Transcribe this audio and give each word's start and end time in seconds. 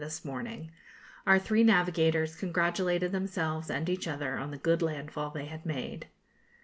this 0.01 0.25
morning, 0.25 0.71
our 1.27 1.37
three 1.37 1.63
navigators 1.63 2.35
congratulated 2.35 3.11
themselves 3.11 3.69
and 3.69 3.87
each 3.87 4.07
other 4.07 4.35
on 4.35 4.49
the 4.49 4.57
good 4.57 4.81
land 4.81 5.11
fall 5.11 5.29
they 5.29 5.45
had 5.45 5.63
made. 5.63 6.07